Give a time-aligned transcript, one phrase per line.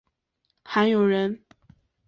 [0.63, 1.43] 韩永人。